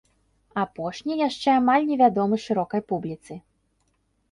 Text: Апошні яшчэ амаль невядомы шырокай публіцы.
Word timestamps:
Апошні 0.61 1.17
яшчэ 1.19 1.49
амаль 1.61 1.85
невядомы 1.91 2.41
шырокай 2.47 2.81
публіцы. 2.95 3.41